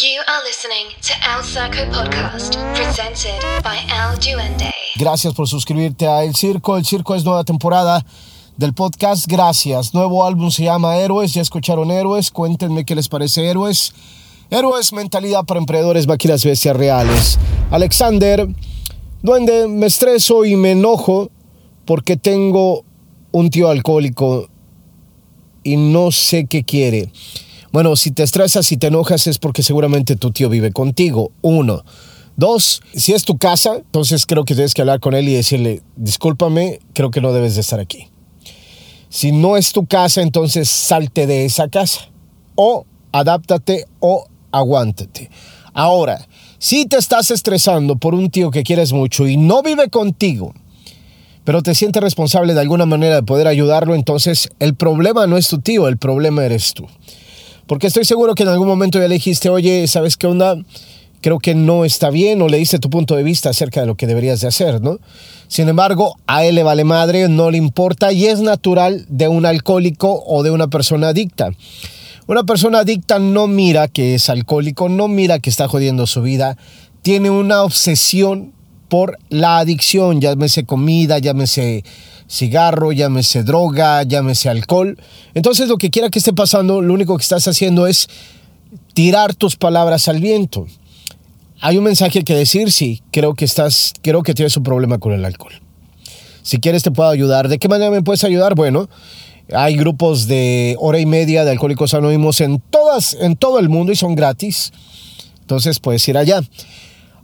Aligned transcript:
You 0.00 0.20
are 0.28 0.44
listening 0.44 0.94
to 1.02 1.12
El 1.28 1.42
Circo 1.42 1.90
Podcast, 1.90 2.54
presented 2.76 3.40
by 3.64 3.78
El 3.90 4.16
Duende. 4.20 4.72
Gracias 4.94 5.34
por 5.34 5.48
suscribirte 5.48 6.06
a 6.06 6.22
El 6.22 6.36
Circo. 6.36 6.76
El 6.76 6.84
Circo 6.84 7.16
es 7.16 7.24
nueva 7.24 7.42
temporada 7.42 8.06
del 8.56 8.74
podcast. 8.74 9.26
Gracias. 9.26 9.94
Nuevo 9.94 10.24
álbum 10.24 10.52
se 10.52 10.62
llama 10.62 10.98
Héroes. 10.98 11.34
Ya 11.34 11.42
escucharon 11.42 11.90
Héroes. 11.90 12.30
Cuéntenme 12.30 12.84
qué 12.84 12.94
les 12.94 13.08
parece 13.08 13.48
Héroes. 13.48 13.92
Héroes, 14.50 14.92
mentalidad 14.92 15.44
para 15.44 15.58
emprendedores, 15.58 16.06
máquinas 16.06 16.44
bestias 16.44 16.76
reales. 16.76 17.36
Alexander, 17.72 18.46
duende, 19.22 19.66
me 19.66 19.86
estreso 19.86 20.44
y 20.44 20.54
me 20.54 20.72
enojo 20.72 21.28
porque 21.86 22.16
tengo 22.16 22.84
un 23.32 23.50
tío 23.50 23.68
alcohólico 23.68 24.48
y 25.64 25.76
no 25.76 26.12
sé 26.12 26.46
qué 26.46 26.62
quiere. 26.62 27.10
Bueno, 27.70 27.96
si 27.96 28.10
te 28.10 28.22
estresas 28.22 28.70
y 28.72 28.76
te 28.76 28.86
enojas 28.86 29.26
es 29.26 29.38
porque 29.38 29.62
seguramente 29.62 30.16
tu 30.16 30.30
tío 30.30 30.48
vive 30.48 30.72
contigo. 30.72 31.32
Uno. 31.42 31.84
Dos, 32.36 32.82
si 32.94 33.14
es 33.14 33.24
tu 33.24 33.36
casa, 33.36 33.76
entonces 33.76 34.24
creo 34.24 34.44
que 34.44 34.54
tienes 34.54 34.72
que 34.72 34.82
hablar 34.82 35.00
con 35.00 35.14
él 35.14 35.28
y 35.28 35.34
decirle, 35.34 35.82
discúlpame, 35.96 36.78
creo 36.94 37.10
que 37.10 37.20
no 37.20 37.32
debes 37.32 37.56
de 37.56 37.62
estar 37.62 37.80
aquí. 37.80 38.08
Si 39.08 39.32
no 39.32 39.56
es 39.56 39.72
tu 39.72 39.86
casa, 39.86 40.22
entonces 40.22 40.68
salte 40.68 41.26
de 41.26 41.44
esa 41.44 41.68
casa. 41.68 42.08
O 42.54 42.86
adáptate 43.12 43.86
o 44.00 44.28
aguántate. 44.52 45.30
Ahora, 45.74 46.26
si 46.58 46.86
te 46.86 46.96
estás 46.96 47.30
estresando 47.30 47.96
por 47.96 48.14
un 48.14 48.30
tío 48.30 48.50
que 48.50 48.62
quieres 48.62 48.92
mucho 48.92 49.26
y 49.26 49.36
no 49.36 49.62
vive 49.62 49.90
contigo, 49.90 50.54
pero 51.44 51.62
te 51.62 51.74
sientes 51.74 52.02
responsable 52.02 52.54
de 52.54 52.60
alguna 52.60 52.84
manera 52.84 53.16
de 53.16 53.22
poder 53.22 53.46
ayudarlo, 53.46 53.94
entonces 53.94 54.48
el 54.58 54.74
problema 54.74 55.26
no 55.26 55.36
es 55.36 55.48
tu 55.48 55.60
tío, 55.60 55.88
el 55.88 55.96
problema 55.96 56.44
eres 56.44 56.74
tú. 56.74 56.86
Porque 57.68 57.86
estoy 57.86 58.06
seguro 58.06 58.34
que 58.34 58.44
en 58.44 58.48
algún 58.48 58.66
momento 58.66 58.98
ya 58.98 59.06
le 59.08 59.14
dijiste, 59.14 59.50
oye, 59.50 59.86
¿sabes 59.88 60.16
qué 60.16 60.26
onda? 60.26 60.56
Creo 61.20 61.38
que 61.38 61.54
no 61.54 61.84
está 61.84 62.08
bien 62.08 62.40
o 62.40 62.48
le 62.48 62.56
diste 62.56 62.78
tu 62.78 62.88
punto 62.88 63.14
de 63.14 63.22
vista 63.22 63.50
acerca 63.50 63.82
de 63.82 63.86
lo 63.86 63.94
que 63.94 64.06
deberías 64.06 64.40
de 64.40 64.48
hacer, 64.48 64.80
¿no? 64.80 64.98
Sin 65.48 65.68
embargo, 65.68 66.16
a 66.26 66.46
él 66.46 66.54
le 66.54 66.62
vale 66.62 66.84
madre, 66.84 67.28
no 67.28 67.50
le 67.50 67.58
importa 67.58 68.10
y 68.10 68.24
es 68.24 68.40
natural 68.40 69.04
de 69.10 69.28
un 69.28 69.44
alcohólico 69.44 70.24
o 70.26 70.42
de 70.42 70.50
una 70.50 70.68
persona 70.68 71.08
adicta. 71.08 71.50
Una 72.26 72.44
persona 72.44 72.80
adicta 72.80 73.18
no 73.18 73.46
mira 73.46 73.88
que 73.88 74.14
es 74.14 74.30
alcohólico, 74.30 74.88
no 74.88 75.06
mira 75.06 75.38
que 75.38 75.50
está 75.50 75.68
jodiendo 75.68 76.06
su 76.06 76.22
vida, 76.22 76.56
tiene 77.02 77.28
una 77.28 77.62
obsesión 77.62 78.54
por 78.88 79.18
la 79.28 79.58
adicción, 79.58 80.20
llámese 80.20 80.64
comida, 80.64 81.18
llámese 81.18 81.84
cigarro, 82.28 82.92
llámese 82.92 83.42
droga, 83.42 84.02
llámese 84.02 84.48
alcohol. 84.48 84.98
Entonces 85.34 85.68
lo 85.68 85.76
que 85.76 85.90
quiera 85.90 86.10
que 86.10 86.18
esté 86.18 86.32
pasando, 86.32 86.80
lo 86.80 86.94
único 86.94 87.16
que 87.16 87.22
estás 87.22 87.46
haciendo 87.48 87.86
es 87.86 88.08
tirar 88.94 89.34
tus 89.34 89.56
palabras 89.56 90.08
al 90.08 90.20
viento. 90.20 90.66
Hay 91.60 91.76
un 91.76 91.84
mensaje 91.84 92.22
que 92.22 92.34
decir, 92.34 92.70
sí, 92.70 93.02
creo 93.10 93.34
que 93.34 93.44
estás, 93.44 93.92
creo 94.02 94.22
que 94.22 94.34
tienes 94.34 94.56
un 94.56 94.62
problema 94.62 94.98
con 94.98 95.12
el 95.12 95.24
alcohol. 95.24 95.52
Si 96.42 96.60
quieres 96.60 96.82
te 96.82 96.90
puedo 96.90 97.10
ayudar. 97.10 97.48
¿De 97.48 97.58
qué 97.58 97.68
manera 97.68 97.90
me 97.90 98.02
puedes 98.02 98.24
ayudar? 98.24 98.54
Bueno, 98.54 98.88
hay 99.52 99.76
grupos 99.76 100.26
de 100.26 100.76
hora 100.78 100.98
y 100.98 101.06
media 101.06 101.44
de 101.44 101.50
Alcohólicos 101.50 101.94
Anónimos 101.94 102.40
en 102.40 102.60
todas, 102.60 103.16
en 103.20 103.36
todo 103.36 103.58
el 103.58 103.68
mundo 103.68 103.92
y 103.92 103.96
son 103.96 104.14
gratis. 104.14 104.72
Entonces 105.40 105.80
puedes 105.80 106.06
ir 106.08 106.16
allá. 106.16 106.40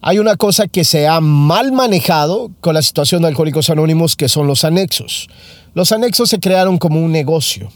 Hay 0.07 0.19
una 0.19 0.37
cosa 0.37 0.69
que 0.69 0.85
se 0.85 1.09
ha 1.09 1.23
mal 1.23 1.73
manejado 1.73 2.51
con 2.61 2.75
la 2.75 2.83
situación 2.83 3.23
de 3.23 3.29
Alcohólicos 3.29 3.71
Anónimos, 3.71 4.17
que 4.17 4.29
son 4.29 4.47
los 4.47 4.63
anexos. 4.63 5.29
Los 5.73 5.93
anexos 5.93 6.29
se 6.29 6.41
crearon 6.41 6.77
como 6.77 7.01
un 7.01 7.11
negocio. 7.11 7.73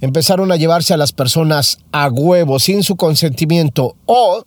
Empezaron 0.00 0.52
a 0.52 0.56
llevarse 0.56 0.94
a 0.94 0.96
las 0.96 1.10
personas 1.10 1.78
a 1.90 2.06
huevo, 2.10 2.60
sin 2.60 2.84
su 2.84 2.94
consentimiento 2.94 3.96
o 4.06 4.44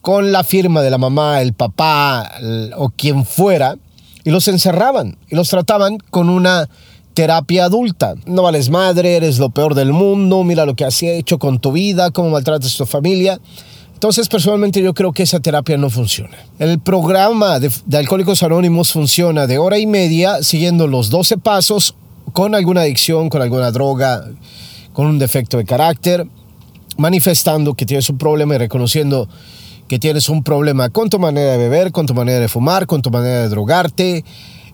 con 0.00 0.32
la 0.32 0.44
firma 0.44 0.80
de 0.80 0.88
la 0.88 0.96
mamá, 0.96 1.42
el 1.42 1.52
papá 1.52 2.32
o 2.78 2.88
quien 2.88 3.26
fuera, 3.26 3.76
y 4.24 4.30
los 4.30 4.48
encerraban 4.48 5.18
y 5.28 5.36
los 5.36 5.50
trataban 5.50 5.98
con 5.98 6.30
una 6.30 6.70
terapia 7.12 7.66
adulta. 7.66 8.14
No 8.24 8.44
vales 8.44 8.70
madre, 8.70 9.16
eres 9.16 9.38
lo 9.38 9.50
peor 9.50 9.74
del 9.74 9.92
mundo, 9.92 10.42
mira 10.42 10.64
lo 10.64 10.74
que 10.74 10.86
has 10.86 11.02
hecho 11.02 11.38
con 11.38 11.60
tu 11.60 11.72
vida, 11.72 12.12
cómo 12.12 12.30
maltratas 12.30 12.74
a 12.74 12.78
tu 12.78 12.86
familia. 12.86 13.38
Entonces, 14.02 14.28
personalmente 14.28 14.82
yo 14.82 14.94
creo 14.94 15.12
que 15.12 15.22
esa 15.22 15.38
terapia 15.38 15.76
no 15.76 15.88
funciona. 15.88 16.36
El 16.58 16.80
programa 16.80 17.60
de, 17.60 17.70
Alcohólicos 17.96 18.42
Anónimos 18.42 18.90
funciona 18.90 19.46
de 19.46 19.58
hora 19.58 19.78
y 19.78 19.86
media 19.86 20.42
siguiendo 20.42 20.88
los 20.88 21.08
12 21.08 21.38
pasos 21.38 21.94
con 22.32 22.56
alguna 22.56 22.80
adicción, 22.80 23.28
con 23.28 23.42
alguna 23.42 23.70
droga, 23.70 24.24
con 24.92 25.06
un 25.06 25.20
defecto 25.20 25.56
de 25.56 25.64
carácter, 25.64 26.26
manifestando 26.96 27.74
que 27.74 27.86
tienes 27.86 28.10
un 28.10 28.18
problema 28.18 28.56
y 28.56 28.58
reconociendo 28.58 29.28
que 29.86 30.00
tienes 30.00 30.28
un 30.28 30.42
problema 30.42 30.88
con 30.90 31.08
tu 31.08 31.20
manera 31.20 31.52
de 31.52 31.58
beber, 31.58 31.92
con 31.92 32.06
tu 32.06 32.12
manera 32.12 32.40
de 32.40 32.48
fumar, 32.48 32.88
con 32.88 33.02
tu 33.02 33.10
manera 33.12 33.42
de 33.42 33.48
drogarte, 33.50 34.24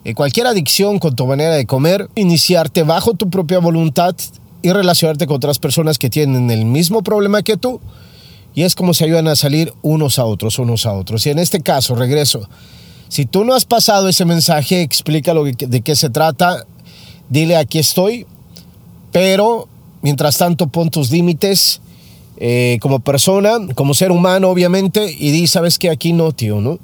eh, 0.06 0.14
cualquier 0.14 0.46
adicción, 0.46 0.98
con 0.98 1.14
tu 1.14 1.26
manera 1.26 1.54
de 1.54 1.66
comer, 1.66 2.08
iniciarte 2.14 2.82
bajo 2.82 3.12
tu 3.12 3.28
propia 3.28 3.58
voluntad 3.58 4.16
y 4.62 4.72
relacionarte 4.72 5.26
con 5.26 5.36
otras 5.36 5.58
personas 5.58 5.98
que 5.98 6.08
tienen 6.08 6.50
el 6.50 6.64
mismo 6.64 7.02
problema 7.02 7.42
que 7.42 7.58
tú 7.58 7.78
y 8.58 8.64
es 8.64 8.74
como 8.74 8.92
se 8.92 9.04
ayudan 9.04 9.28
a 9.28 9.36
salir 9.36 9.72
unos 9.82 10.18
a 10.18 10.24
otros, 10.24 10.58
unos 10.58 10.84
a 10.84 10.92
otros. 10.92 11.24
Y 11.26 11.30
en 11.30 11.38
este 11.38 11.60
caso, 11.60 11.94
regreso, 11.94 12.48
si 13.06 13.24
tú 13.24 13.44
no 13.44 13.54
has 13.54 13.64
pasado 13.64 14.08
ese 14.08 14.24
mensaje, 14.24 14.82
explica 14.82 15.32
de 15.32 15.80
qué 15.80 15.94
se 15.94 16.10
trata, 16.10 16.66
dile 17.28 17.54
aquí 17.54 17.78
estoy, 17.78 18.26
pero 19.12 19.68
mientras 20.02 20.38
tanto 20.38 20.66
pon 20.66 20.90
tus 20.90 21.12
límites 21.12 21.80
eh, 22.38 22.78
como 22.80 22.98
persona, 22.98 23.58
como 23.76 23.94
ser 23.94 24.10
humano 24.10 24.48
obviamente, 24.48 25.08
y 25.16 25.30
di, 25.30 25.46
sabes 25.46 25.78
que 25.78 25.88
aquí 25.88 26.12
no, 26.12 26.32
tío, 26.32 26.60
¿no? 26.60 26.80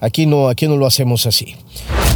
Aquí 0.00 0.26
no, 0.26 0.48
aquí 0.48 0.66
no 0.66 0.76
lo 0.76 0.86
hacemos 0.86 1.26
así. 1.26 1.54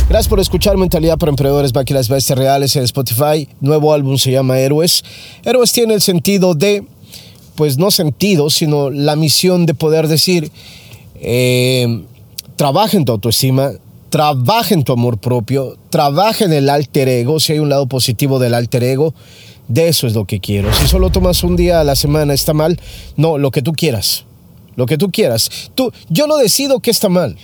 Gracias 0.09 0.27
por 0.27 0.41
escuchar 0.41 0.77
Mentalidad 0.77 1.17
para 1.17 1.31
Emprendedores, 1.31 1.73
las 1.91 2.09
Bestias 2.09 2.37
Reales 2.37 2.75
en 2.75 2.83
Spotify. 2.83 3.49
Nuevo 3.61 3.93
álbum 3.93 4.19
se 4.19 4.33
llama 4.33 4.59
Héroes. 4.59 5.05
Héroes 5.45 5.71
tiene 5.71 5.95
el 5.95 6.01
sentido 6.01 6.57
de 6.57 6.85
pues 7.57 7.79
no 7.79 7.91
sentido, 7.91 8.51
sino 8.51 8.91
la 8.91 9.17
misión 9.17 9.67
de 9.67 9.75
poder 9.75 10.07
decir, 10.07 10.53
eh, 11.17 12.05
trabaja 12.57 12.97
en 12.97 13.05
tu 13.05 13.13
autoestima, 13.13 13.73
trabaja 14.11 14.75
en 14.75 14.85
tu 14.85 14.93
amor 14.93 15.19
propio, 15.19 15.77
trabaja 15.91 16.45
en 16.45 16.53
el 16.53 16.69
alter 16.69 17.09
ego, 17.09 17.41
si 17.41 17.55
hay 17.55 17.59
un 17.59 17.69
lado 17.69 17.87
positivo 17.87 18.39
del 18.39 18.55
alter 18.55 18.85
ego, 18.85 19.15
de 19.69 19.89
eso 19.89 20.07
es 20.07 20.15
lo 20.15 20.27
que 20.27 20.39
quiero. 20.39 20.73
Si 20.75 20.87
solo 20.87 21.11
tomas 21.11 21.43
un 21.43 21.57
día 21.57 21.81
a 21.81 21.85
la 21.85 21.97
semana 21.97 22.35
está 22.35 22.53
mal, 22.53 22.79
no, 23.17 23.39
lo 23.39 23.51
que 23.51 23.63
tú 23.63 23.73
quieras, 23.73 24.25
lo 24.77 24.87
que 24.87 24.99
tú 24.99 25.11
quieras. 25.11 25.71
Tú, 25.75 25.93
yo 26.09 26.27
no 26.27 26.37
decido 26.37 26.81
qué 26.81 26.91
está 26.91 27.09
mal. 27.09 27.37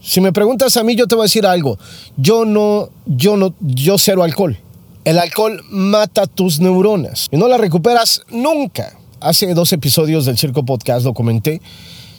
Si 0.00 0.20
me 0.20 0.32
preguntas 0.32 0.76
a 0.76 0.84
mí, 0.84 0.94
yo 0.94 1.08
te 1.08 1.16
voy 1.16 1.22
a 1.22 1.24
decir 1.24 1.46
algo. 1.46 1.78
Yo 2.16 2.44
no, 2.44 2.90
yo 3.06 3.36
no, 3.36 3.54
yo 3.60 3.98
cero 3.98 4.22
alcohol. 4.22 4.56
El 5.04 5.18
alcohol 5.18 5.62
mata 5.70 6.26
tus 6.26 6.60
neuronas 6.60 7.28
y 7.30 7.36
no 7.36 7.48
las 7.48 7.60
recuperas 7.60 8.22
nunca 8.28 8.95
hace 9.20 9.54
dos 9.54 9.72
episodios 9.72 10.26
del 10.26 10.38
Circo 10.38 10.64
Podcast 10.64 11.04
lo 11.04 11.14
comenté. 11.14 11.60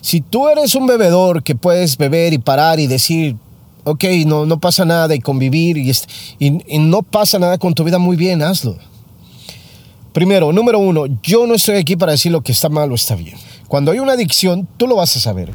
Si 0.02 0.22
tú 0.22 0.48
eres 0.50 0.76
un 0.76 0.88
bebedor 0.88 1.44
que 1.44 1.56
puedes 1.56 1.98
beber 1.98 2.34
y 2.34 2.38
parar 2.38 2.80
y 2.80 2.88
decir, 2.88 3.36
ok, 3.84 4.04
no, 4.26 4.46
no 4.46 4.60
pasa 4.60 4.86
nada 4.86 5.16
y 5.16 5.20
convivir 5.20 5.78
y, 5.78 5.92
y, 6.40 6.80
no 6.80 7.04
pasa 7.04 7.40
nada 7.40 7.58
con 7.58 7.74
tu 7.74 7.84
vida, 7.84 7.98
muy 7.98 8.18
bien, 8.18 8.42
hazlo. 8.42 8.78
Primero, 10.14 10.52
número 10.52 10.80
uno, 10.80 11.06
yo 11.24 11.46
no 11.46 11.54
estoy 11.54 11.76
aquí 11.76 11.96
para 11.96 12.14
decir 12.14 12.32
lo 12.32 12.42
que 12.42 12.52
está 12.52 12.70
mal 12.70 12.92
o 12.92 12.96
está 12.96 13.16
bien. 13.16 13.38
Cuando 13.68 13.92
hay 13.92 14.00
una 14.00 14.14
adicción, 14.14 14.68
tú 14.78 14.88
lo 14.88 14.96
vas 14.96 15.16
a 15.16 15.20
saber. 15.20 15.52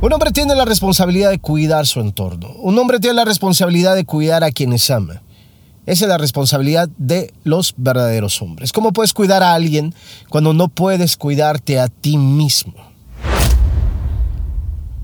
Un 0.00 0.12
hombre 0.12 0.32
tiene 0.32 0.54
la 0.54 0.64
responsabilidad 0.64 1.30
de 1.30 1.38
cuidar 1.38 1.86
su 1.86 2.00
entorno. 2.00 2.50
Un 2.58 2.78
hombre 2.78 3.00
tiene 3.00 3.14
la 3.14 3.24
responsabilidad 3.24 3.94
de 3.94 4.04
cuidar 4.04 4.44
a 4.44 4.50
quienes 4.50 4.90
ama. 4.90 5.22
Esa 5.86 6.06
es 6.06 6.08
la 6.08 6.18
responsabilidad 6.18 6.88
de 6.96 7.32
los 7.44 7.74
verdaderos 7.76 8.40
hombres. 8.40 8.72
¿Cómo 8.72 8.92
puedes 8.92 9.12
cuidar 9.12 9.42
a 9.42 9.52
alguien 9.52 9.94
cuando 10.30 10.54
no 10.54 10.68
puedes 10.68 11.16
cuidarte 11.16 11.78
a 11.78 11.88
ti 11.88 12.16
mismo? 12.16 12.74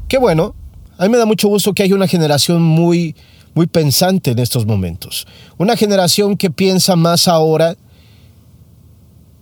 Qué 0.08 0.18
bueno. 0.18 0.54
A 0.96 1.04
mí 1.04 1.10
me 1.10 1.18
da 1.18 1.26
mucho 1.26 1.48
gusto 1.48 1.72
que 1.74 1.82
haya 1.82 1.94
una 1.94 2.08
generación 2.08 2.62
muy, 2.62 3.14
muy 3.54 3.66
pensante 3.66 4.30
en 4.30 4.38
estos 4.38 4.66
momentos. 4.66 5.26
Una 5.58 5.76
generación 5.76 6.36
que 6.36 6.50
piensa 6.50 6.96
más 6.96 7.28
ahora 7.28 7.76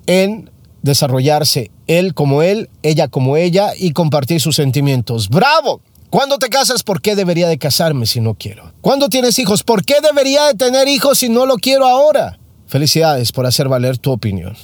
en 0.06 0.50
desarrollarse 0.82 1.70
él 1.86 2.14
como 2.14 2.42
él, 2.42 2.68
ella 2.82 3.08
como 3.08 3.36
ella 3.36 3.72
y 3.78 3.92
compartir 3.92 4.40
sus 4.40 4.56
sentimientos. 4.56 5.28
¡Bravo! 5.28 5.80
¿Cuándo 6.10 6.38
te 6.38 6.48
casas? 6.48 6.82
¿Por 6.82 7.02
qué 7.02 7.14
debería 7.14 7.48
de 7.48 7.58
casarme 7.58 8.06
si 8.06 8.20
no 8.20 8.32
quiero? 8.32 8.72
¿Cuándo 8.80 9.10
tienes 9.10 9.38
hijos? 9.38 9.62
¿Por 9.62 9.84
qué 9.84 9.96
debería 10.00 10.46
de 10.46 10.54
tener 10.54 10.88
hijos 10.88 11.18
si 11.18 11.28
no 11.28 11.44
lo 11.44 11.56
quiero 11.56 11.86
ahora? 11.86 12.38
Felicidades 12.66 13.30
por 13.30 13.44
hacer 13.44 13.68
valer 13.68 13.98
tu 13.98 14.10
opinión. 14.10 14.56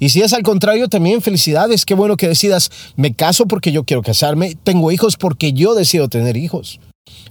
Y 0.00 0.08
si 0.08 0.22
es 0.22 0.32
al 0.32 0.42
contrario, 0.42 0.88
también 0.88 1.22
felicidades. 1.22 1.84
Qué 1.84 1.94
bueno 1.94 2.16
que 2.16 2.26
decidas, 2.26 2.72
me 2.96 3.14
caso 3.14 3.46
porque 3.46 3.70
yo 3.70 3.84
quiero 3.84 4.02
casarme, 4.02 4.56
tengo 4.64 4.90
hijos 4.90 5.16
porque 5.16 5.52
yo 5.52 5.76
decido 5.76 6.08
tener 6.08 6.36
hijos. 6.36 6.80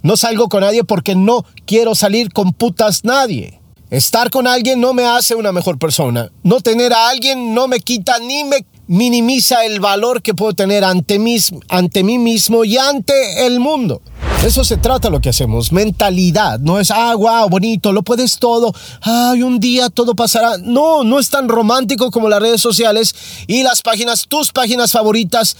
No 0.02 0.16
salgo 0.16 0.48
con 0.48 0.62
nadie 0.62 0.82
porque 0.82 1.14
no 1.14 1.44
quiero 1.66 1.94
salir 1.94 2.32
con 2.32 2.54
putas 2.54 3.04
nadie. 3.04 3.60
Estar 3.90 4.30
con 4.30 4.46
alguien 4.46 4.80
no 4.80 4.94
me 4.94 5.04
hace 5.04 5.34
una 5.34 5.52
mejor 5.52 5.78
persona. 5.78 6.30
No 6.42 6.60
tener 6.60 6.94
a 6.94 7.10
alguien 7.10 7.54
no 7.54 7.68
me 7.68 7.80
quita 7.80 8.18
ni 8.18 8.44
me 8.44 8.64
minimiza 8.88 9.64
el 9.64 9.80
valor 9.80 10.22
que 10.22 10.34
puedo 10.34 10.54
tener 10.54 10.82
ante 10.82 11.18
mí, 11.18 11.36
ante 11.68 12.02
mí 12.02 12.18
mismo 12.18 12.64
y 12.64 12.76
ante 12.76 13.46
el 13.46 13.60
mundo. 13.60 14.02
Eso 14.44 14.64
se 14.64 14.76
trata 14.76 15.10
lo 15.10 15.20
que 15.20 15.28
hacemos, 15.28 15.72
mentalidad. 15.72 16.58
No 16.60 16.80
es, 16.80 16.90
ah, 16.90 17.14
wow, 17.14 17.48
bonito, 17.48 17.92
lo 17.92 18.02
puedes 18.02 18.38
todo. 18.38 18.72
Ay, 19.02 19.42
un 19.42 19.60
día 19.60 19.90
todo 19.90 20.14
pasará. 20.14 20.56
No, 20.58 21.04
no 21.04 21.18
es 21.18 21.28
tan 21.28 21.48
romántico 21.48 22.10
como 22.10 22.28
las 22.28 22.40
redes 22.40 22.62
sociales 22.62 23.14
y 23.46 23.62
las 23.62 23.82
páginas, 23.82 24.26
tus 24.26 24.52
páginas 24.52 24.92
favoritas, 24.92 25.56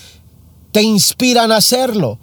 te 0.73 0.83
inspiran 0.83 1.53
a 1.53 1.57
hacerlo. 1.57 2.19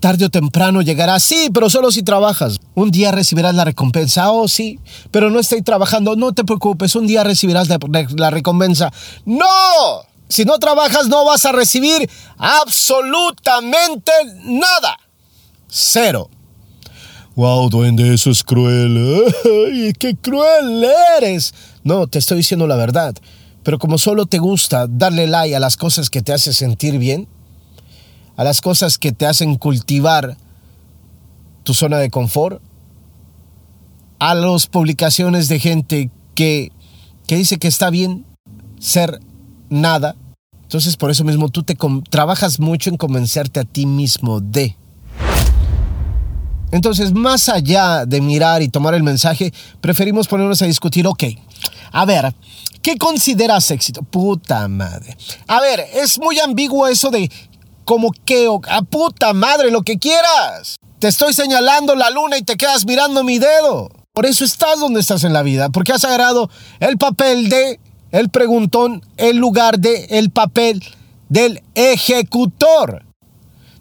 Tarde 0.00 0.26
o 0.26 0.30
temprano 0.30 0.80
llegará, 0.80 1.18
sí, 1.20 1.50
pero 1.52 1.68
solo 1.68 1.90
si 1.90 2.02
trabajas. 2.02 2.58
Un 2.74 2.90
día 2.90 3.10
recibirás 3.10 3.54
la 3.54 3.64
recompensa, 3.64 4.30
oh 4.30 4.48
sí, 4.48 4.78
pero 5.10 5.28
no 5.28 5.40
estoy 5.40 5.60
trabajando, 5.62 6.14
no 6.14 6.32
te 6.32 6.44
preocupes, 6.44 6.94
un 6.94 7.06
día 7.06 7.24
recibirás 7.24 7.68
la 7.68 8.30
recompensa. 8.30 8.92
No, 9.24 9.44
si 10.28 10.44
no 10.44 10.58
trabajas 10.58 11.08
no 11.08 11.24
vas 11.24 11.44
a 11.44 11.52
recibir 11.52 12.08
absolutamente 12.36 14.12
nada. 14.44 14.98
Cero. 15.68 16.30
Wow, 17.34 17.68
duende, 17.70 18.12
eso 18.12 18.30
es 18.30 18.42
cruel. 18.42 19.24
Ay, 19.72 19.92
qué 19.98 20.16
cruel 20.16 20.84
eres. 21.18 21.54
No, 21.84 22.06
te 22.06 22.18
estoy 22.18 22.38
diciendo 22.38 22.66
la 22.66 22.76
verdad. 22.76 23.14
Pero 23.62 23.78
como 23.78 23.98
solo 23.98 24.26
te 24.26 24.38
gusta 24.38 24.86
darle 24.88 25.26
like 25.26 25.54
a 25.54 25.60
las 25.60 25.76
cosas 25.76 26.10
que 26.10 26.22
te 26.22 26.32
hacen 26.32 26.52
sentir 26.52 26.98
bien, 26.98 27.28
a 28.36 28.44
las 28.44 28.60
cosas 28.60 28.98
que 28.98 29.12
te 29.12 29.26
hacen 29.26 29.56
cultivar 29.56 30.36
tu 31.64 31.74
zona 31.74 31.98
de 31.98 32.10
confort, 32.10 32.62
a 34.18 34.34
las 34.34 34.66
publicaciones 34.66 35.48
de 35.48 35.60
gente 35.60 36.10
que, 36.34 36.72
que 37.26 37.36
dice 37.36 37.58
que 37.58 37.68
está 37.68 37.90
bien 37.90 38.24
ser 38.80 39.20
nada. 39.70 40.16
Entonces 40.62 40.96
por 40.96 41.10
eso 41.10 41.24
mismo 41.24 41.48
tú 41.48 41.62
te 41.62 41.76
trabajas 42.10 42.60
mucho 42.60 42.90
en 42.90 42.96
convencerte 42.96 43.60
a 43.60 43.64
ti 43.64 43.86
mismo 43.86 44.40
de. 44.40 44.76
Entonces, 46.70 47.12
más 47.12 47.48
allá 47.48 48.04
de 48.04 48.20
mirar 48.20 48.60
y 48.62 48.68
tomar 48.68 48.94
el 48.94 49.02
mensaje, 49.02 49.52
preferimos 49.80 50.28
ponernos 50.28 50.60
a 50.60 50.66
discutir, 50.66 51.06
ok, 51.06 51.24
a 51.92 52.04
ver, 52.04 52.34
¿qué 52.82 52.96
consideras 52.96 53.70
éxito? 53.70 54.02
Puta 54.02 54.68
madre. 54.68 55.16
A 55.46 55.60
ver, 55.60 55.80
es 55.94 56.18
muy 56.18 56.38
ambiguo 56.38 56.86
eso 56.86 57.10
de 57.10 57.30
como 57.84 58.12
que, 58.12 58.46
a 58.68 58.82
puta 58.82 59.32
madre, 59.32 59.70
lo 59.70 59.82
que 59.82 59.98
quieras. 59.98 60.76
Te 60.98 61.08
estoy 61.08 61.32
señalando 61.32 61.94
la 61.94 62.10
luna 62.10 62.36
y 62.36 62.42
te 62.42 62.56
quedas 62.56 62.84
mirando 62.84 63.24
mi 63.24 63.38
dedo. 63.38 63.88
Por 64.12 64.26
eso 64.26 64.44
estás 64.44 64.80
donde 64.80 65.00
estás 65.00 65.24
en 65.24 65.32
la 65.32 65.42
vida, 65.42 65.70
porque 65.70 65.92
has 65.92 66.04
agarrado 66.04 66.50
el 66.80 66.98
papel 66.98 67.48
de 67.48 67.80
el 68.12 68.28
preguntón 68.30 69.04
en 69.16 69.38
lugar 69.38 69.78
de 69.78 70.06
el 70.10 70.30
papel 70.30 70.82
del 71.28 71.62
ejecutor. 71.74 73.04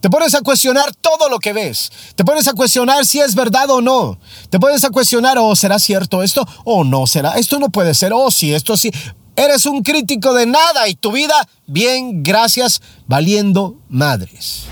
Te 0.01 0.09
pones 0.09 0.35
a 0.35 0.41
cuestionar 0.41 0.93
todo 0.95 1.27
lo 1.29 1.39
que 1.39 1.53
ves. 1.53 1.91
Te 2.15 2.23
pones 2.23 2.47
a 2.47 2.53
cuestionar 2.53 3.05
si 3.05 3.19
es 3.19 3.33
verdad 3.33 3.69
o 3.69 3.81
no. 3.81 4.19
Te 4.49 4.59
pones 4.59 4.83
a 4.83 4.89
cuestionar, 4.89 5.37
oh, 5.39 5.55
¿será 5.55 5.79
cierto 5.79 6.21
esto? 6.21 6.47
¿O 6.65 6.83
no 6.83 7.07
será? 7.07 7.33
Esto 7.37 7.59
no 7.59 7.69
puede 7.69 7.93
ser. 7.93 8.13
Oh, 8.13 8.29
sí, 8.29 8.53
esto 8.53 8.77
sí. 8.77 8.91
Eres 9.35 9.65
un 9.65 9.83
crítico 9.83 10.33
de 10.33 10.45
nada 10.45 10.87
y 10.87 10.95
tu 10.95 11.11
vida, 11.11 11.35
bien, 11.67 12.23
gracias, 12.23 12.81
valiendo 13.05 13.79
madres. 13.89 14.65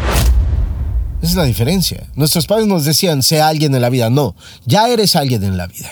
Esa 1.21 1.31
es 1.31 1.35
la 1.35 1.43
diferencia. 1.43 2.07
Nuestros 2.15 2.45
padres 2.45 2.67
nos 2.67 2.85
decían, 2.85 3.23
sea 3.23 3.47
alguien 3.47 3.73
en 3.75 3.81
la 3.81 3.89
vida. 3.89 4.09
No, 4.09 4.35
ya 4.65 4.89
eres 4.89 5.15
alguien 5.15 5.43
en 5.43 5.57
la 5.57 5.67
vida. 5.67 5.91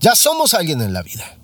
Ya 0.00 0.14
somos 0.14 0.54
alguien 0.54 0.80
en 0.82 0.92
la 0.92 1.02
vida. 1.02 1.35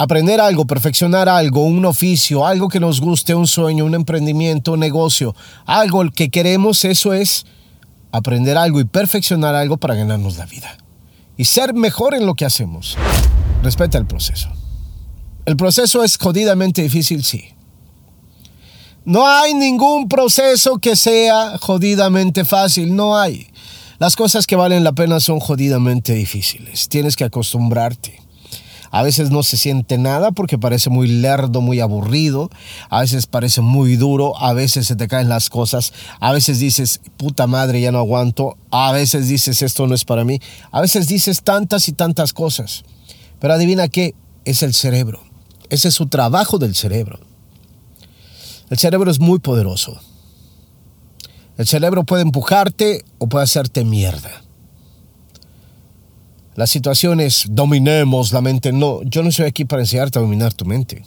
Aprender 0.00 0.40
algo, 0.40 0.66
perfeccionar 0.66 1.28
algo, 1.28 1.62
un 1.62 1.84
oficio, 1.84 2.46
algo 2.46 2.70
que 2.70 2.80
nos 2.80 3.02
guste, 3.02 3.34
un 3.34 3.46
sueño, 3.46 3.84
un 3.84 3.94
emprendimiento, 3.94 4.72
un 4.72 4.80
negocio, 4.80 5.36
algo 5.66 6.10
que 6.10 6.30
queremos, 6.30 6.86
eso 6.86 7.12
es 7.12 7.44
aprender 8.10 8.56
algo 8.56 8.80
y 8.80 8.84
perfeccionar 8.84 9.54
algo 9.54 9.76
para 9.76 9.94
ganarnos 9.94 10.38
la 10.38 10.46
vida. 10.46 10.74
Y 11.36 11.44
ser 11.44 11.74
mejor 11.74 12.14
en 12.14 12.24
lo 12.24 12.34
que 12.34 12.46
hacemos. 12.46 12.96
Respeta 13.62 13.98
el 13.98 14.06
proceso. 14.06 14.48
El 15.44 15.58
proceso 15.58 16.02
es 16.02 16.16
jodidamente 16.16 16.80
difícil, 16.80 17.22
sí. 17.22 17.50
No 19.04 19.28
hay 19.28 19.52
ningún 19.52 20.08
proceso 20.08 20.78
que 20.78 20.96
sea 20.96 21.58
jodidamente 21.58 22.46
fácil, 22.46 22.96
no 22.96 23.18
hay. 23.18 23.48
Las 23.98 24.16
cosas 24.16 24.46
que 24.46 24.56
valen 24.56 24.82
la 24.82 24.92
pena 24.92 25.20
son 25.20 25.40
jodidamente 25.40 26.14
difíciles. 26.14 26.88
Tienes 26.88 27.16
que 27.16 27.24
acostumbrarte. 27.24 28.29
A 28.90 29.02
veces 29.02 29.30
no 29.30 29.42
se 29.42 29.56
siente 29.56 29.98
nada 29.98 30.32
porque 30.32 30.58
parece 30.58 30.90
muy 30.90 31.06
lerdo, 31.06 31.60
muy 31.60 31.80
aburrido. 31.80 32.50
A 32.88 33.00
veces 33.00 33.26
parece 33.26 33.60
muy 33.60 33.96
duro. 33.96 34.36
A 34.40 34.52
veces 34.52 34.86
se 34.86 34.96
te 34.96 35.06
caen 35.06 35.28
las 35.28 35.48
cosas. 35.48 35.92
A 36.18 36.32
veces 36.32 36.58
dices, 36.58 37.00
puta 37.16 37.46
madre, 37.46 37.80
ya 37.80 37.92
no 37.92 37.98
aguanto. 37.98 38.56
A 38.70 38.92
veces 38.92 39.28
dices, 39.28 39.62
esto 39.62 39.86
no 39.86 39.94
es 39.94 40.04
para 40.04 40.24
mí. 40.24 40.40
A 40.72 40.80
veces 40.80 41.06
dices 41.06 41.42
tantas 41.42 41.88
y 41.88 41.92
tantas 41.92 42.32
cosas. 42.32 42.84
Pero 43.38 43.54
adivina 43.54 43.88
qué, 43.88 44.14
es 44.44 44.62
el 44.62 44.74
cerebro. 44.74 45.22
Ese 45.68 45.88
es 45.88 45.94
su 45.94 46.06
trabajo 46.08 46.58
del 46.58 46.74
cerebro. 46.74 47.20
El 48.70 48.78
cerebro 48.78 49.10
es 49.10 49.20
muy 49.20 49.38
poderoso. 49.38 50.00
El 51.58 51.66
cerebro 51.66 52.04
puede 52.04 52.22
empujarte 52.22 53.04
o 53.18 53.28
puede 53.28 53.44
hacerte 53.44 53.84
mierda. 53.84 54.30
La 56.60 56.66
situación 56.66 57.20
es 57.20 57.46
dominemos 57.48 58.32
la 58.32 58.42
mente. 58.42 58.70
No, 58.70 59.02
yo 59.04 59.22
no 59.22 59.32
soy 59.32 59.46
aquí 59.46 59.64
para 59.64 59.80
enseñarte 59.80 60.18
a 60.18 60.20
dominar 60.20 60.52
tu 60.52 60.66
mente. 60.66 61.02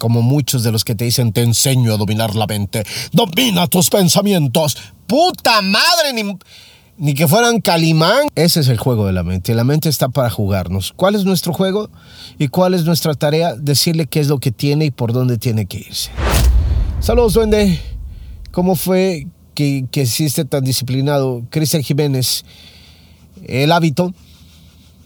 Como 0.00 0.22
muchos 0.22 0.64
de 0.64 0.72
los 0.72 0.82
que 0.82 0.96
te 0.96 1.04
dicen 1.04 1.32
te 1.32 1.42
enseño 1.42 1.94
a 1.94 1.96
dominar 1.96 2.34
la 2.34 2.48
mente. 2.48 2.82
Domina 3.12 3.68
tus 3.68 3.90
pensamientos. 3.90 4.76
Puta 5.06 5.62
madre, 5.62 6.12
ni, 6.14 6.36
ni 6.96 7.14
que 7.14 7.28
fueran 7.28 7.60
calimán. 7.60 8.26
Ese 8.34 8.58
es 8.58 8.66
el 8.66 8.76
juego 8.76 9.06
de 9.06 9.12
la 9.12 9.22
mente. 9.22 9.54
La 9.54 9.62
mente 9.62 9.88
está 9.88 10.08
para 10.08 10.30
jugarnos. 10.30 10.92
¿Cuál 10.96 11.14
es 11.14 11.24
nuestro 11.24 11.52
juego? 11.52 11.88
¿Y 12.40 12.48
cuál 12.48 12.74
es 12.74 12.84
nuestra 12.84 13.14
tarea? 13.14 13.54
Decirle 13.54 14.06
qué 14.06 14.18
es 14.18 14.26
lo 14.26 14.40
que 14.40 14.50
tiene 14.50 14.86
y 14.86 14.90
por 14.90 15.12
dónde 15.12 15.38
tiene 15.38 15.66
que 15.66 15.78
irse. 15.78 16.10
Saludos, 16.98 17.34
duende. 17.34 17.78
¿Cómo 18.50 18.74
fue 18.74 19.28
que, 19.54 19.84
que 19.92 20.02
hiciste 20.02 20.44
tan 20.44 20.64
disciplinado? 20.64 21.44
Cristian 21.50 21.84
Jiménez 21.84 22.44
el 23.46 23.72
hábito, 23.72 24.14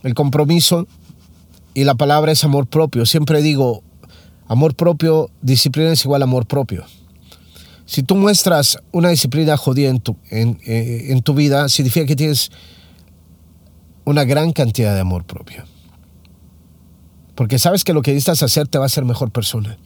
el 0.03 0.15
compromiso 0.15 0.87
y 1.75 1.85
la 1.85 1.95
palabra 1.95 2.33
es 2.33 2.45
amor 2.45 2.67
propio. 2.67 3.07
Siempre 3.07 3.43
digo, 3.43 3.83
amor 4.49 4.75
propio, 4.75 5.31
disciplina 5.43 5.93
es 5.93 6.05
igual 6.05 6.23
a 6.23 6.25
amor 6.25 6.47
propio. 6.47 6.85
Si 7.85 8.03
tú 8.03 8.17
muestras 8.17 8.79
una 8.93 9.11
disciplina 9.11 9.57
jodida 9.57 9.91
en 9.91 10.01
tu, 10.01 10.17
en, 10.31 10.59
eh, 10.67 11.07
en 11.11 11.23
tu 11.23 11.35
vida, 11.35 11.69
significa 11.69 12.07
que 12.07 12.17
tienes 12.17 12.51
una 14.05 14.25
gran 14.25 14.53
cantidad 14.53 14.95
de 14.95 15.01
amor 15.01 15.25
propio. 15.25 15.65
Porque 17.35 17.59
sabes 17.59 17.85
que 17.85 17.93
lo 17.93 18.03
que 18.03 18.13
necesitas 18.13 18.43
hacer 18.43 18.67
te 18.67 18.79
va 18.79 18.85
a 18.85 18.87
hacer 18.87 19.05
mejor 19.05 19.31
persona. 19.31 19.79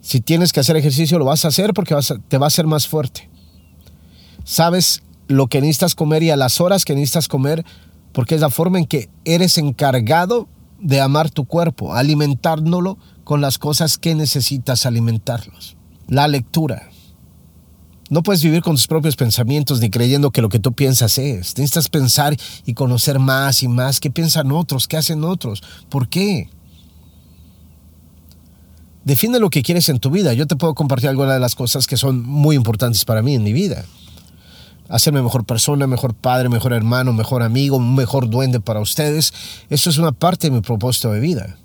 Si 0.00 0.20
tienes 0.20 0.52
que 0.52 0.60
hacer 0.60 0.76
ejercicio, 0.76 1.18
lo 1.18 1.24
vas 1.24 1.44
a 1.44 1.48
hacer 1.48 1.72
porque 1.72 1.94
te 2.28 2.38
va 2.38 2.46
a 2.46 2.48
hacer 2.48 2.66
más 2.66 2.86
fuerte. 2.86 3.30
Sabes 4.44 5.02
lo 5.30 5.46
que 5.46 5.60
necesitas 5.60 5.94
comer 5.94 6.22
y 6.24 6.30
a 6.30 6.36
las 6.36 6.60
horas 6.60 6.84
que 6.84 6.94
necesitas 6.94 7.28
comer, 7.28 7.64
porque 8.12 8.34
es 8.34 8.40
la 8.40 8.50
forma 8.50 8.78
en 8.78 8.86
que 8.86 9.08
eres 9.24 9.58
encargado 9.58 10.48
de 10.80 11.00
amar 11.00 11.30
tu 11.30 11.44
cuerpo, 11.44 11.94
alimentándolo 11.94 12.98
con 13.22 13.40
las 13.40 13.58
cosas 13.58 13.96
que 13.96 14.14
necesitas 14.14 14.86
alimentarlos. 14.86 15.76
La 16.08 16.26
lectura. 16.26 16.88
No 18.08 18.24
puedes 18.24 18.42
vivir 18.42 18.60
con 18.60 18.74
tus 18.74 18.88
propios 18.88 19.14
pensamientos 19.14 19.80
ni 19.80 19.88
creyendo 19.88 20.32
que 20.32 20.42
lo 20.42 20.48
que 20.48 20.58
tú 20.58 20.72
piensas 20.72 21.16
es. 21.16 21.56
Necesitas 21.56 21.88
pensar 21.88 22.36
y 22.66 22.74
conocer 22.74 23.20
más 23.20 23.62
y 23.62 23.68
más 23.68 24.00
qué 24.00 24.10
piensan 24.10 24.50
otros, 24.50 24.88
qué 24.88 24.96
hacen 24.96 25.22
otros, 25.22 25.62
por 25.88 26.08
qué. 26.08 26.50
Define 29.04 29.38
lo 29.38 29.48
que 29.48 29.62
quieres 29.62 29.88
en 29.88 30.00
tu 30.00 30.10
vida. 30.10 30.32
Yo 30.34 30.48
te 30.48 30.56
puedo 30.56 30.74
compartir 30.74 31.08
algunas 31.08 31.34
de 31.34 31.40
las 31.40 31.54
cosas 31.54 31.86
que 31.86 31.96
son 31.96 32.20
muy 32.20 32.56
importantes 32.56 33.04
para 33.04 33.22
mí 33.22 33.36
en 33.36 33.44
mi 33.44 33.52
vida 33.52 33.84
hacerme 34.90 35.22
mejor 35.22 35.44
persona, 35.44 35.86
mejor 35.86 36.14
padre, 36.14 36.48
mejor 36.48 36.72
hermano, 36.72 37.12
mejor 37.12 37.42
amigo, 37.42 37.78
mejor 37.78 38.28
duende 38.28 38.60
para 38.60 38.80
ustedes. 38.80 39.32
Eso 39.70 39.88
es 39.88 39.96
una 39.96 40.12
parte 40.12 40.48
de 40.48 40.56
mi 40.56 40.60
propósito 40.60 41.12
de 41.12 41.20
vida. 41.20 41.56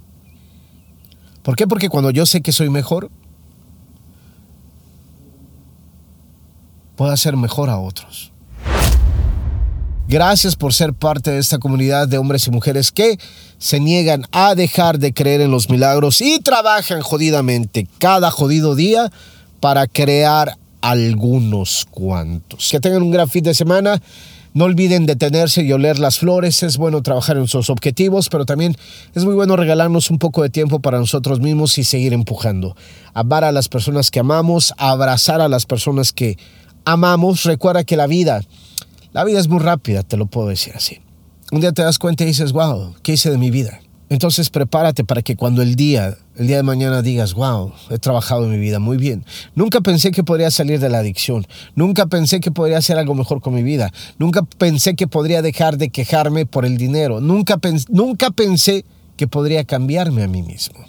¿Por 1.41 1.55
qué? 1.55 1.67
Porque 1.67 1.89
cuando 1.89 2.11
yo 2.11 2.25
sé 2.25 2.41
que 2.41 2.51
soy 2.51 2.69
mejor, 2.69 3.09
puedo 6.95 7.11
hacer 7.11 7.35
mejor 7.35 7.69
a 7.69 7.77
otros. 7.77 8.31
Gracias 10.07 10.55
por 10.55 10.71
ser 10.71 10.93
parte 10.93 11.31
de 11.31 11.39
esta 11.39 11.57
comunidad 11.57 12.07
de 12.07 12.19
hombres 12.19 12.45
y 12.45 12.51
mujeres 12.51 12.91
que 12.91 13.17
se 13.57 13.79
niegan 13.79 14.25
a 14.31 14.53
dejar 14.53 14.99
de 14.99 15.13
creer 15.13 15.41
en 15.41 15.49
los 15.49 15.67
milagros 15.67 16.21
y 16.21 16.39
trabajan 16.39 17.01
jodidamente 17.01 17.87
cada 17.97 18.29
jodido 18.29 18.75
día 18.75 19.11
para 19.59 19.87
crear 19.87 20.59
algunos 20.89 21.87
cuantos. 21.89 22.69
Que 22.69 22.79
tengan 22.79 23.01
un 23.01 23.11
gran 23.11 23.27
fin 23.27 23.43
de 23.43 23.53
semana. 23.53 24.01
No 24.53 24.65
olviden 24.65 25.05
detenerse 25.05 25.63
y 25.63 25.71
oler 25.73 25.99
las 25.99 26.19
flores. 26.19 26.63
Es 26.63 26.77
bueno 26.77 27.01
trabajar 27.01 27.37
en 27.37 27.47
sus 27.47 27.69
objetivos, 27.69 28.29
pero 28.29 28.45
también 28.45 28.77
es 29.13 29.25
muy 29.25 29.33
bueno 29.33 29.55
regalarnos 29.55 30.11
un 30.11 30.19
poco 30.19 30.43
de 30.43 30.49
tiempo 30.49 30.79
para 30.79 30.99
nosotros 30.99 31.39
mismos 31.39 31.77
y 31.77 31.83
seguir 31.83 32.13
empujando. 32.13 32.77
Amar 33.13 33.43
a 33.43 33.51
las 33.51 33.67
personas 33.67 34.11
que 34.11 34.19
amamos, 34.19 34.73
abrazar 34.77 35.41
a 35.41 35.49
las 35.49 35.65
personas 35.65 36.13
que 36.13 36.37
amamos. 36.85 37.43
Recuerda 37.43 37.83
que 37.83 37.97
la 37.97 38.07
vida, 38.07 38.41
la 39.11 39.23
vida 39.23 39.39
es 39.39 39.47
muy 39.47 39.59
rápida, 39.59 40.03
te 40.03 40.17
lo 40.17 40.27
puedo 40.27 40.47
decir 40.47 40.73
así. 40.75 40.99
Un 41.51 41.61
día 41.61 41.73
te 41.73 41.81
das 41.81 41.99
cuenta 41.99 42.23
y 42.23 42.27
dices, 42.27 42.53
wow, 42.53 42.95
¿qué 43.03 43.13
hice 43.13 43.31
de 43.31 43.37
mi 43.37 43.51
vida? 43.51 43.81
Entonces 44.09 44.49
prepárate 44.49 45.03
para 45.03 45.21
que 45.23 45.35
cuando 45.35 45.61
el 45.61 45.75
día, 45.75 46.15
el 46.35 46.47
día 46.47 46.57
de 46.57 46.63
mañana 46.63 47.01
digas, 47.01 47.33
wow, 47.33 47.73
he 47.89 47.97
trabajado 47.97 48.45
en 48.45 48.51
mi 48.51 48.59
vida 48.59 48.79
muy 48.79 48.97
bien. 48.97 49.25
Nunca 49.55 49.81
pensé 49.81 50.11
que 50.11 50.23
podría 50.23 50.51
salir 50.51 50.79
de 50.79 50.89
la 50.89 50.99
adicción. 50.99 51.47
Nunca 51.73 52.05
pensé 52.05 52.39
que 52.39 52.51
podría 52.51 52.77
hacer 52.77 52.99
algo 52.99 53.15
mejor 53.15 53.41
con 53.41 53.55
mi 53.55 53.63
vida. 53.63 53.91
Nunca 54.19 54.43
pensé 54.43 54.95
que 54.95 55.07
podría 55.07 55.41
dejar 55.41 55.77
de 55.77 55.89
quejarme 55.89 56.45
por 56.45 56.65
el 56.65 56.77
dinero. 56.77 57.19
Nunca, 57.19 57.59
nunca 57.89 58.29
pensé 58.29 58.85
que 59.17 59.27
podría 59.27 59.63
cambiarme 59.63 60.23
a 60.23 60.27
mí 60.27 60.43
mismo. 60.43 60.85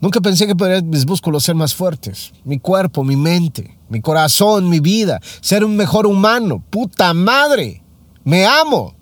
Nunca 0.00 0.20
pensé 0.20 0.46
que 0.46 0.54
podría 0.54 0.80
mis 0.80 1.06
músculos 1.06 1.42
ser 1.42 1.56
más 1.56 1.74
fuertes, 1.74 2.32
mi 2.44 2.60
cuerpo, 2.60 3.02
mi 3.02 3.16
mente, 3.16 3.76
mi 3.88 4.00
corazón, 4.00 4.68
mi 4.68 4.78
vida, 4.78 5.20
ser 5.40 5.64
un 5.64 5.76
mejor 5.76 6.06
humano. 6.06 6.62
Puta 6.70 7.12
madre, 7.14 7.82
me 8.22 8.46
amo. 8.46 8.97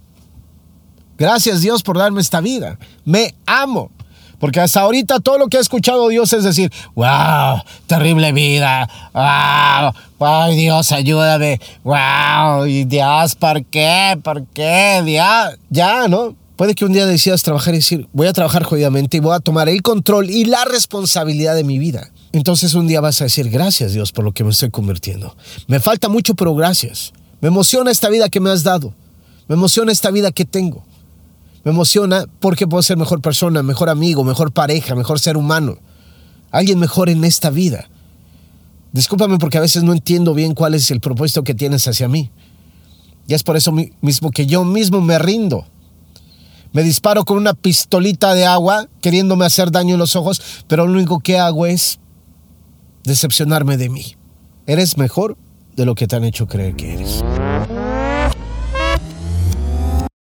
Gracias 1.19 1.61
Dios 1.61 1.83
por 1.83 1.99
darme 1.99 2.21
esta 2.21 2.41
vida. 2.41 2.79
Me 3.05 3.35
amo. 3.47 3.91
Porque 4.39 4.61
hasta 4.61 4.81
ahorita 4.81 5.21
todo 5.21 5.39
lo 5.39 5.49
que 5.49 5.57
ha 5.57 5.61
escuchado 5.61 6.09
Dios 6.09 6.33
es 6.35 6.45
decir, 6.45 6.71
wow, 6.95 7.63
terrible 7.87 8.33
vida, 8.33 8.87
wow, 9.15 10.27
ay 10.29 10.57
Dios, 10.57 10.93
ayúdame, 10.93 11.59
wow, 11.83 12.67
y 12.67 12.85
Dios, 12.85 13.35
¿por 13.35 13.65
qué? 13.65 14.19
¿Por 14.23 14.45
qué? 14.49 15.03
Ya, 15.07 15.57
ya, 15.71 16.07
¿no? 16.09 16.37
Puede 16.57 16.75
que 16.75 16.85
un 16.85 16.93
día 16.93 17.07
decidas 17.07 17.43
trabajar 17.43 17.75
y 17.75 17.79
decir, 17.79 18.09
voy 18.13 18.27
a 18.27 18.33
trabajar 18.33 18.63
jodidamente 18.63 19.17
y 19.17 19.21
voy 19.21 19.35
a 19.35 19.41
tomar 19.41 19.69
el 19.69 19.83
control 19.83 20.29
y 20.29 20.45
la 20.45 20.65
responsabilidad 20.65 21.55
de 21.55 21.65
mi 21.65 21.79
vida. 21.79 22.11
Entonces 22.33 22.75
un 22.75 22.87
día 22.87 23.01
vas 23.01 23.21
a 23.23 23.25
decir, 23.25 23.49
gracias 23.49 23.93
Dios 23.93 24.13
por 24.13 24.25
lo 24.25 24.33
que 24.33 24.45
me 24.45 24.51
estoy 24.51 24.71
convirtiendo. 24.71 25.35
Me 25.67 25.81
falta 25.81 26.09
mucho, 26.09 26.35
pero 26.35 26.55
gracias. 26.55 27.13
Me 27.41 27.49
emociona 27.49 27.91
esta 27.91 28.09
vida 28.09 28.29
que 28.29 28.41
me 28.41 28.51
has 28.51 28.63
dado. 28.63 28.95
Me 29.49 29.55
emociona 29.55 29.93
esta 29.93 30.11
vida 30.11 30.31
que 30.33 30.45
tengo. 30.45 30.85
Me 31.67 31.73
emociona 31.73 32.27
porque 32.39 32.69
puedo 32.69 32.81
ser 32.81 32.97
mejor 32.97 33.21
persona, 33.21 33.61
mejor 33.61 33.89
amigo, 33.89 34.23
mejor 34.23 34.53
pareja, 34.53 34.95
mejor 34.95 35.19
ser 35.19 35.37
humano. 35.37 35.79
Alguien 36.53 36.79
mejor 36.79 37.09
en 37.09 37.25
esta 37.25 37.51
vida. 37.51 37.89
Discúlpame 38.93 39.39
porque 39.39 39.59
a 39.59 39.63
veces 39.63 39.83
no 39.83 39.93
entiendo 39.93 40.33
bien 40.33 40.55
cuál 40.55 40.75
es 40.75 40.93
el 40.93 41.01
propósito 41.01 41.43
que 41.43 41.55
tienes 41.55 41.89
hacia 41.89 42.07
mí. 42.07 42.31
Y 43.27 43.35
es 43.35 43.43
por 43.43 43.57
eso 43.57 43.73
mismo 43.73 44.31
que 44.31 44.47
yo 44.47 44.65
mismo 44.65 45.01
me 45.01 45.19
rindo. 45.19 45.67
Me 46.73 46.85
disparo 46.85 47.25
con 47.25 47.37
una 47.37 47.53
pistolita 47.53 48.33
de 48.35 48.47
agua 48.47 48.87
queriéndome 49.01 49.45
hacer 49.45 49.73
daño 49.73 49.95
en 49.95 49.99
los 49.99 50.15
ojos, 50.15 50.41
pero 50.69 50.87
lo 50.87 50.93
único 50.93 51.19
que 51.19 51.37
hago 51.37 51.67
es 51.67 51.99
decepcionarme 53.03 53.77
de 53.77 53.89
mí. 53.89 54.15
Eres 54.69 54.97
mejor 54.99 55.37
de 55.75 55.85
lo 55.85 55.97
que 55.97 56.07
te 56.07 56.15
han 56.15 56.23
hecho 56.23 56.47
creer 56.47 56.77
que 56.77 56.95
eres. 56.95 57.25